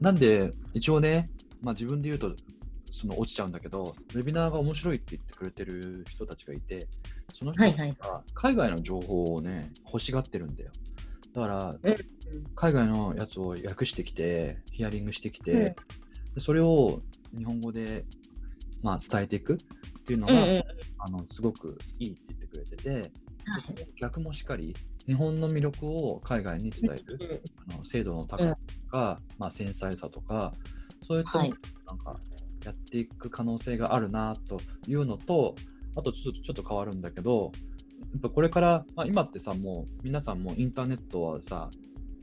[0.00, 2.34] なんで、一応ね、まあ自分で言うと、
[2.92, 6.88] その落ちちゃうんだけど、ウェビナーが面白いって言ってくれてる人たちがいて、
[7.34, 10.70] その人が海外の情報をね、欲しがってるんだよ。
[11.32, 11.96] だから、うん。
[12.54, 15.64] 海外のやつを訳してきて、ヒアリングしてきて、うん。
[15.64, 15.74] で
[16.38, 17.02] それを
[17.36, 18.04] 日本語で、
[18.82, 19.56] まあ、伝えていくっ
[20.04, 20.56] ていうのが、うんうん。
[20.56, 20.62] うん
[21.00, 23.12] あのすごくいいって言ってくれてて、
[24.00, 24.74] 逆もしっかり、
[25.08, 27.42] 日本の魅力を海外に伝える。
[27.68, 30.52] あの精度の高さとか、まあ、繊細さとか
[31.06, 31.54] そういうとこはい。
[31.86, 32.16] なんか
[32.64, 35.54] やっていく可能性があるなというのと
[35.96, 37.52] あとちょっとちょっと変わるんだけど
[38.12, 41.70] やっぱこれから、まあ、今ってさもう皆さんもインターネットはさ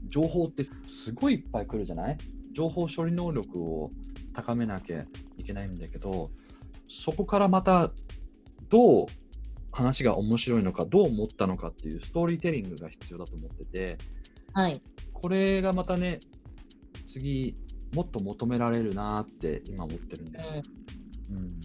[0.08, 2.18] 情報ってすごいいっぱい来るじゃない？
[2.54, 3.92] 情報処理能力を
[4.34, 5.06] 高めなきゃ
[5.38, 6.30] いけないんだけど
[6.88, 7.92] そこからまた
[8.70, 9.06] どう
[9.76, 13.98] 話が面白いのかどう思ったのかっていうストーリーテリングが必要だと思ってて、
[14.54, 14.82] はい。
[15.12, 16.22] これがまたね、
[17.06, 17.58] 次、
[17.94, 20.62] もっと求められるなって今思ってるんですよ。
[21.32, 21.60] うん、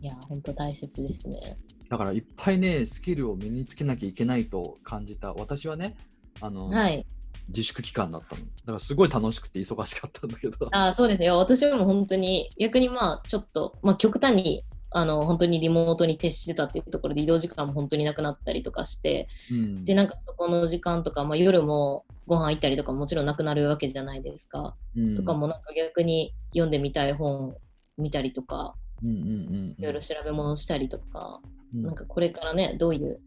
[0.00, 1.56] いや、本当大切ですね。
[1.90, 5.34] だからいっぱいね、スキルを身につけなきゃいけないと感じた。
[5.34, 5.94] 私はね、
[6.40, 7.06] あの、はい。
[7.48, 8.42] 自粛期間だったの。
[8.42, 10.56] だからすごい楽しくて忙しかったんだけど。
[10.72, 11.36] あそうですよ。
[11.36, 24.76] 私も本当に、逆にまあ、ちょっと、まあ、極端に、あの、本当にリモートに徹してたっていうところで移動時間も本当になくなったりとかして、うん、で、なんかそこの時間とか、まあ、夜もご飯行ったりとかももちろんなくなるわけじゃないですか。
[24.96, 25.16] うん。
[25.16, 27.56] とかもなんか逆に読んでみたい本
[27.98, 31.40] 見たりとか、うんうんうんうん、いろいろ調べ物したりとか、
[31.74, 31.82] うん。
[31.82, 33.20] なんかこれからね、どういう、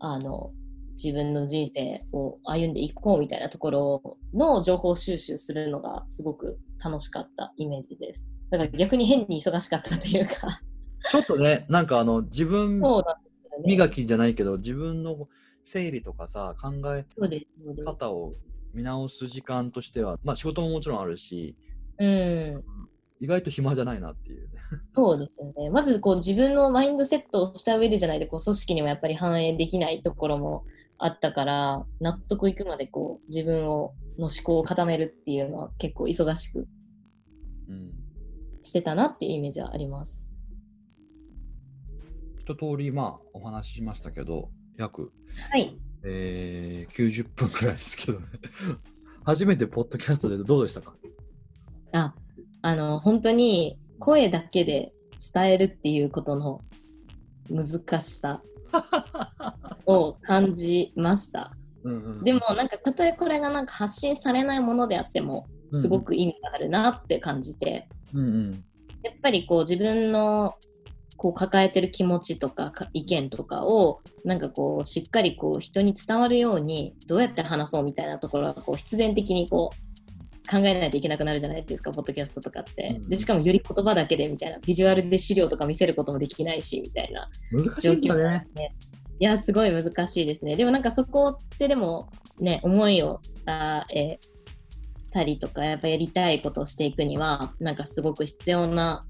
[0.00, 0.52] あの、
[1.02, 8.30] 自分の人生を歩んでいこうみたいなところの情報収集するのがすごく楽しかったイメージです。
[8.50, 10.60] だから逆に変に忙しかったというか、
[11.10, 13.64] ちょっとね、なんかあの、自分そうなんですよね。
[13.66, 15.28] 磨きじゃないけど、自分の
[15.64, 17.04] 整理とかさ、考え。
[17.84, 18.34] 方を
[18.74, 21.56] 見直す時間としては、まあ仕事ももちろんあるし、
[21.98, 22.64] うん、
[23.20, 24.58] 意外と暇じゃないなっていうね。
[24.92, 25.70] そうですよね。
[25.70, 30.64] まずこう自分のマインドセットをした上でじゃないとこう組織にもやっぱり反映できないところも
[30.98, 36.66] あったから、納得いくまでこう自分をの思考を固めるっていうのは結構忙しく
[37.68, 37.92] うん。
[38.62, 40.24] してたなっていうイメージはあります。
[42.50, 45.12] 一通り、まあ、お話ししましたけど、約、
[45.50, 45.78] はい。
[46.04, 48.26] えー、90分くらいですけどね。
[49.24, 50.94] 初めてポッドキャストでどうでしたか？
[51.92, 52.14] あ、
[52.62, 54.92] あの、本当に声だけで
[55.32, 56.60] 伝えるっていうことの
[57.48, 58.42] 難しさ
[59.86, 61.56] を感じました。
[61.84, 65.46] うんうんでもなんかたとえこれがなんか発信されないものであっても
[65.76, 68.64] すご、く意味があるなって感じて、うんうん
[69.02, 70.56] やっぱりこう自分の
[71.20, 82.88] こう抱えてる気持ちとかか意見とかをなんかこうしっかりこう人に伝わるようにどうやって話そうみたいなところがこう必然的にこう考えないといけなくなるじゃないですか、ポッドキャストとかって。
[82.94, 87.28] うんでしかもより言葉だけでみたいな、ビジュアルで資料とか見せることもできないしみたいな。
[87.52, 88.46] 難しいんだね。
[89.20, 90.56] いや、すごい難しいですね。
[90.56, 92.08] でもなんかそこってでも
[92.38, 94.18] ね、思いを伝え
[95.12, 99.09] たりとか、やっぱやりたいことをしていくには、なんかすごく必要なうん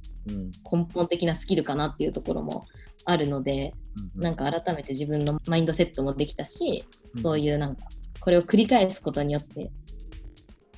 [0.71, 2.67] 根本的なスキルかなっていうところも
[3.05, 3.75] あるので、
[4.15, 7.83] なんか改めて自分のマインドセットもできたし、うんそういうなんか、
[8.21, 9.71] これを繰り返すことによって、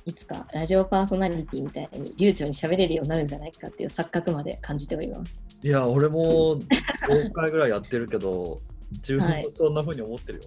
[0.05, 5.43] いつかラジオパーソナリティみたいに流暢に喋れるようになるんじゃないかっていう錯覚まで感じております。
[5.61, 8.59] いや、俺も5回ぐらいやってるけど、
[8.91, 10.43] 自分もそんな風に思ってるよ。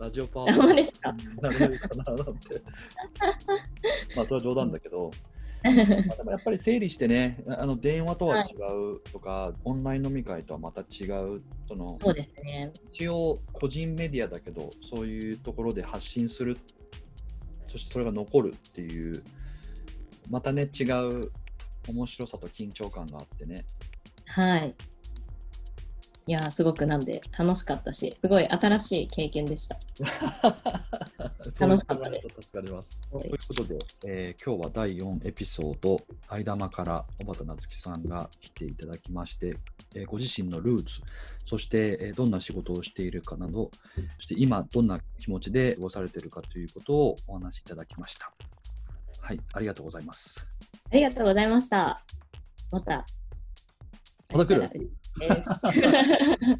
[0.00, 2.62] ラジオパーあほんまですかなれるかななんて。
[4.16, 5.10] まあ、それは冗談だけど、
[5.62, 8.54] まあでもやっぱり整理してね、あの電話とは違
[8.94, 12.72] うとか、オンライン飲み会とはまた違う、そのそうですね。
[12.90, 16.56] 一応個人メディアだけど、そういうところで発信する、
[17.66, 19.22] そしてそれが残るっていう、
[20.30, 21.32] またね、違う
[21.88, 23.64] 面白さと緊張感があってね。
[24.26, 24.74] はい。
[26.28, 29.80] いやー、すごくなんで楽しかったし、すごい新しい経験でした。
[31.58, 33.00] 楽しかったです助かります。
[33.10, 35.98] はいということで、えー今日は第4エピソード、
[36.28, 39.56] 間間から小畑夏樹さんが来ていただきまして、
[39.94, 41.00] えーご自身のルーツ、
[41.46, 43.70] そして、えーどんな仕事をしているかなど、
[44.16, 48.30] そして今どんな気持ちで過ごされているかということをお話しいただきました。
[49.22, 50.46] はい、ありがとうございます。
[50.90, 52.02] ありがとうございました。
[52.70, 53.06] また。
[54.32, 54.68] また来る。
[55.18, 55.48] です